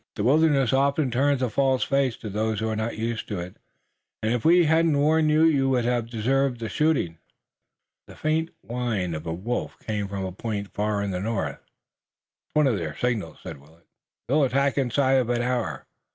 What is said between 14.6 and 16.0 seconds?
inside of an hour."